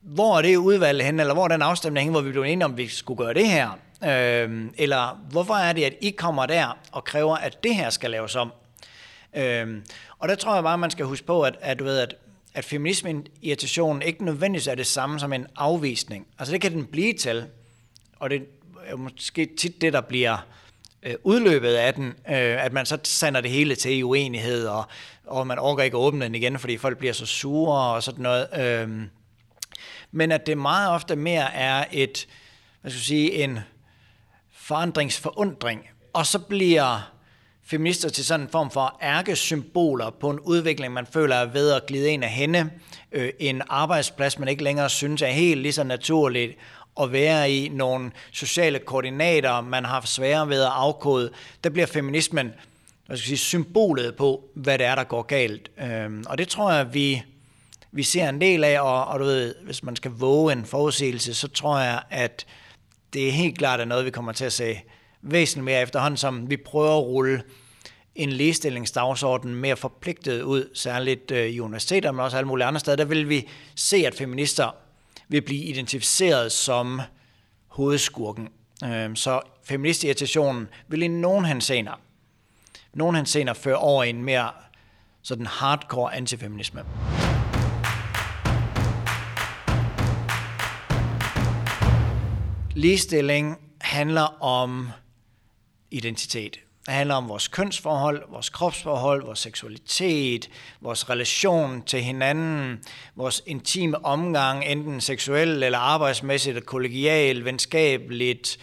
hvor 0.00 0.38
er 0.38 0.42
det 0.42 0.56
udvalg 0.56 1.04
hen, 1.04 1.20
eller 1.20 1.34
hvor 1.34 1.44
er 1.44 1.48
den 1.48 1.62
afstemning 1.62 2.04
hen, 2.04 2.12
hvor 2.12 2.20
vi 2.20 2.30
blev 2.30 2.42
enige 2.42 2.64
om, 2.64 2.72
at 2.72 2.78
vi 2.78 2.88
skulle 2.88 3.18
gøre 3.18 3.34
det 3.34 3.48
her, 3.48 3.70
øh, 4.04 4.66
eller 4.78 5.20
hvorfor 5.30 5.54
er 5.54 5.72
det, 5.72 5.84
at 5.84 5.94
I 6.00 6.10
kommer 6.10 6.46
der 6.46 6.78
og 6.92 7.04
kræver, 7.04 7.36
at 7.36 7.64
det 7.64 7.74
her 7.74 7.90
skal 7.90 8.10
laves 8.10 8.36
om. 8.36 8.52
Øh, 9.36 9.82
og 10.18 10.28
der 10.28 10.34
tror 10.34 10.54
jeg 10.54 10.62
bare, 10.62 10.74
at 10.74 10.80
man 10.80 10.90
skal 10.90 11.06
huske 11.06 11.26
på, 11.26 11.42
at, 11.42 11.56
at 11.60 11.78
du 11.78 11.84
ved, 11.84 11.98
at 11.98 12.14
at 12.54 12.64
feminismen-irritationen 12.64 14.02
ikke 14.02 14.24
nødvendigvis 14.24 14.66
er 14.66 14.74
det 14.74 14.86
samme 14.86 15.20
som 15.20 15.32
en 15.32 15.46
afvisning. 15.56 16.26
Altså 16.38 16.52
det 16.52 16.60
kan 16.60 16.72
den 16.72 16.86
blive 16.86 17.12
til, 17.12 17.46
og 18.16 18.30
det 18.30 18.42
er 18.86 18.96
måske 18.96 19.48
tit 19.58 19.80
det, 19.80 19.92
der 19.92 20.00
bliver 20.00 20.46
øh, 21.02 21.14
udløbet 21.22 21.74
af 21.74 21.94
den, 21.94 22.06
øh, 22.06 22.64
at 22.64 22.72
man 22.72 22.86
så 22.86 22.98
sender 23.04 23.40
det 23.40 23.50
hele 23.50 23.74
til 23.74 23.98
i 23.98 24.02
uenighed, 24.02 24.66
og, 24.66 24.84
og 25.26 25.46
man 25.46 25.58
orker 25.58 25.82
ikke 25.82 25.96
at 25.96 26.00
åbne 26.00 26.24
den 26.24 26.34
igen, 26.34 26.58
fordi 26.58 26.76
folk 26.76 26.98
bliver 26.98 27.12
så 27.12 27.26
sure 27.26 27.94
og 27.94 28.02
sådan 28.02 28.22
noget. 28.22 28.48
Øh, 28.58 28.88
men 30.12 30.32
at 30.32 30.46
det 30.46 30.58
meget 30.58 30.90
ofte 30.90 31.16
mere 31.16 31.54
er 31.54 31.84
et, 31.92 32.26
hvad 32.80 32.90
skal 32.90 32.98
jeg 32.98 33.04
sige, 33.04 33.32
en 33.32 33.58
forandringsforundring, 34.52 35.88
og 36.12 36.26
så 36.26 36.38
bliver 36.38 37.12
feminister 37.64 38.08
til 38.08 38.24
sådan 38.24 38.46
en 38.46 38.50
form 38.52 38.70
for 38.70 38.98
ærkesymboler 39.02 40.10
på 40.10 40.30
en 40.30 40.40
udvikling, 40.40 40.92
man 40.92 41.06
føler 41.06 41.36
er 41.36 41.46
ved 41.46 41.72
at 41.72 41.86
glide 41.86 42.10
ind 42.10 42.24
af 42.24 42.30
hende. 42.30 42.70
Øh, 43.12 43.30
en 43.38 43.62
arbejdsplads, 43.68 44.38
man 44.38 44.48
ikke 44.48 44.64
længere 44.64 44.90
synes 44.90 45.22
er 45.22 45.26
helt 45.26 45.60
lige 45.60 45.72
så 45.72 45.84
naturligt 45.84 46.58
at 47.00 47.12
være 47.12 47.52
i, 47.52 47.68
nogle 47.68 48.10
sociale 48.32 48.78
koordinater, 48.78 49.60
man 49.60 49.84
har 49.84 50.02
svære 50.06 50.48
ved 50.48 50.62
at 50.62 50.70
afkode, 50.74 51.30
der 51.64 51.70
bliver 51.70 51.86
feminismen 51.86 52.52
hvad 53.08 53.16
skal 53.16 53.30
jeg 53.30 53.38
sige, 53.38 53.46
symbolet 53.46 54.16
på, 54.16 54.44
hvad 54.54 54.78
det 54.78 54.86
er, 54.86 54.94
der 54.94 55.04
går 55.04 55.22
galt. 55.22 55.70
Øhm, 55.82 56.24
og 56.28 56.38
det 56.38 56.48
tror 56.48 56.72
jeg, 56.72 56.94
vi, 56.94 57.22
vi 57.92 58.02
ser 58.02 58.28
en 58.28 58.40
del 58.40 58.64
af, 58.64 58.80
og, 58.80 59.04
og 59.04 59.20
du 59.20 59.24
ved, 59.24 59.54
hvis 59.64 59.82
man 59.82 59.96
skal 59.96 60.10
våge 60.10 60.52
en 60.52 60.64
forudsigelse, 60.64 61.34
så 61.34 61.48
tror 61.48 61.78
jeg, 61.78 62.02
at 62.10 62.46
det 63.12 63.28
er 63.28 63.32
helt 63.32 63.58
klart 63.58 63.80
er 63.80 63.84
noget, 63.84 64.04
vi 64.04 64.10
kommer 64.10 64.32
til 64.32 64.44
at 64.44 64.52
se 64.52 64.80
væsentligt 65.22 65.64
mere 65.64 65.82
efterhånden, 65.82 66.16
som 66.16 66.50
vi 66.50 66.56
prøver 66.56 66.98
at 66.98 67.04
rulle 67.04 67.42
en 68.14 68.32
ligestillingsdagsorden 68.32 69.54
mere 69.54 69.76
forpligtet 69.76 70.42
ud, 70.42 70.68
særligt 70.74 71.30
øh, 71.30 71.46
i 71.46 71.60
universiteter, 71.60 72.12
men 72.12 72.20
også 72.20 72.36
alle 72.36 72.48
mulige 72.48 72.66
andre 72.66 72.80
steder, 72.80 72.96
der 72.96 73.04
vil 73.04 73.28
vi 73.28 73.48
se, 73.74 73.96
at 73.96 74.14
feminister 74.14 74.76
vil 75.28 75.42
blive 75.42 75.64
identificeret 75.64 76.52
som 76.52 77.00
hovedskurken. 77.66 78.48
Øhm, 78.84 79.16
så 79.16 79.40
feministirritationen 79.64 80.68
vil 80.88 81.02
i 81.02 81.08
nogen 81.08 81.44
henseender 81.44 82.00
nogen 82.98 83.16
henseender 83.16 83.54
føre 83.54 83.76
over 83.76 84.04
i 84.04 84.10
en 84.10 84.22
mere 84.22 84.50
sådan 85.22 85.46
hardcore 85.46 86.14
antifeminisme. 86.14 86.84
Ligestilling 92.74 93.56
handler 93.80 94.42
om 94.42 94.90
identitet. 95.90 96.60
Det 96.88 96.96
handler 96.96 97.14
om 97.14 97.28
vores 97.28 97.48
kønsforhold, 97.48 98.22
vores 98.28 98.50
kropsforhold, 98.50 99.24
vores 99.24 99.38
seksualitet, 99.38 100.50
vores 100.80 101.10
relation 101.10 101.82
til 101.82 102.02
hinanden, 102.02 102.84
vores 103.16 103.42
intime 103.46 104.04
omgang, 104.04 104.64
enten 104.64 105.00
seksuel 105.00 105.62
eller 105.62 105.78
arbejdsmæssigt, 105.78 106.66
kollegial, 106.66 107.44
venskabeligt, 107.44 108.58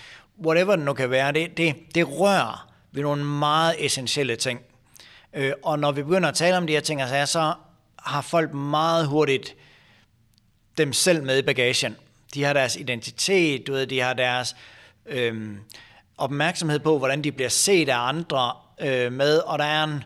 whatever 0.46 0.76
det 0.76 0.86
nu 0.86 0.94
kan 0.94 1.10
være. 1.10 1.32
Det, 1.32 1.58
det, 1.58 1.76
det 1.96 2.20
rører 2.20 2.72
ved 2.92 3.04
nogle 3.04 3.26
meget 3.26 3.86
essentielle 3.86 4.36
ting. 4.36 4.60
Øh, 5.34 5.54
og 5.64 5.80
når 5.80 5.92
vi 5.92 6.04
begynder 6.04 6.30
at 6.30 6.36
tale 6.36 6.58
om 6.58 6.68
de 6.68 6.74
her 6.74 6.82
ting, 6.82 7.02
altså, 7.02 7.32
så 7.32 7.54
har 8.00 8.22
folk 8.22 8.54
meget 8.54 9.08
hurtigt 9.08 9.56
dem 10.78 10.94
selv 10.94 11.24
med 11.24 11.38
i 11.38 11.42
bagagen. 11.42 11.96
De 12.34 12.44
har 12.44 12.54
deres 12.54 12.76
identitet, 12.76 13.68
du 13.68 13.74
ved, 13.74 13.88
de 13.88 14.00
har 14.00 14.14
deres 14.14 14.56
øhm, 15.06 15.60
opmærksomhed 16.18 16.80
på, 16.80 16.98
hvordan 16.98 17.24
de 17.24 17.32
bliver 17.32 17.50
set 17.50 17.90
af 17.90 18.08
andre 18.08 18.52
øh, 18.82 19.12
med, 19.12 19.38
og 19.38 19.60
der 19.60 19.66
er 19.66 19.84
en 19.84 20.04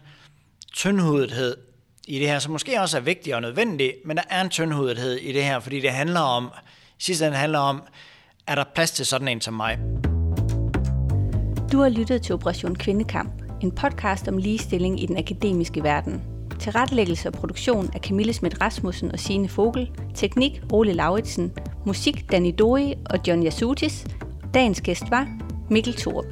tyndhudethed 0.73 1.57
i 2.07 2.19
det 2.19 2.27
her, 2.27 2.39
som 2.39 2.51
måske 2.51 2.81
også 2.81 2.97
er 2.97 3.01
vigtig 3.01 3.35
og 3.35 3.41
nødvendig, 3.41 3.93
men 4.05 4.17
der 4.17 4.23
er 4.29 4.41
en 4.41 4.49
tyndhudethed 4.49 5.15
i 5.15 5.31
det 5.31 5.43
her, 5.43 5.59
fordi 5.59 5.79
det 5.79 5.91
handler 5.91 6.19
om, 6.19 6.51
i 6.99 7.03
sidste 7.03 7.25
ende 7.25 7.37
handler 7.37 7.59
om, 7.59 7.81
er 8.47 8.55
der 8.55 8.63
plads 8.75 8.91
til 8.91 9.05
sådan 9.05 9.27
en 9.27 9.41
som 9.41 9.53
mig? 9.53 9.79
Du 11.71 11.79
har 11.79 11.89
lyttet 11.89 12.21
til 12.21 12.35
Operation 12.35 12.75
Kvindekamp, 12.75 13.31
en 13.61 13.71
podcast 13.71 14.27
om 14.27 14.37
ligestilling 14.37 15.03
i 15.03 15.05
den 15.05 15.17
akademiske 15.17 15.83
verden. 15.83 16.21
Tilrettelæggelse 16.59 17.29
og 17.29 17.33
produktion 17.33 17.89
af 17.93 17.99
Camille 17.99 18.33
Smidt 18.33 18.61
Rasmussen 18.61 19.11
og 19.11 19.19
Signe 19.19 19.49
Fogel. 19.49 19.91
Teknik 20.15 20.61
Ole 20.73 20.93
Lauritsen. 20.93 21.51
Musik 21.85 22.31
Danny 22.31 22.53
Doi 22.59 22.93
og 23.09 23.19
John 23.27 23.45
Yasutis. 23.45 24.05
Dagens 24.53 24.81
gæst 24.81 25.03
var 25.09 25.48
Mikkel 25.69 25.93
Thorup. 25.93 26.25